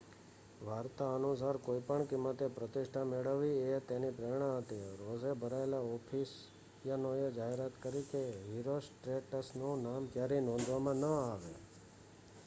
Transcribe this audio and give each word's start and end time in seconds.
વાર્તા 0.61 1.07
અનુસાર 1.15 1.57
કોઈપણ 1.59 2.05
કિંમતે 2.07 2.45
પ્રતિષ્ઠા 2.51 3.03
મેળવવી 3.05 3.59
એ 3.67 3.81
તેની 3.87 4.13
પ્રેરણા 4.13 4.55
હતી 4.55 4.87
રોષે 5.01 5.33
ભરાયેલા 5.41 5.83
એફેસિયનોએ 5.91 7.27
જાહેરાત 7.37 7.75
કરી 7.79 8.03
કે 8.07 8.21
હિરોસ્ટ્રેટસનું 8.47 9.85
નામ 9.85 10.03
ક્યારેય 10.11 10.43
નોંધવામાં 10.43 10.99
ન 11.01 11.09
આવે 11.13 11.53